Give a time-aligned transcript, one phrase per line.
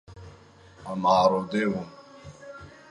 [0.91, 1.87] Em arode bûn.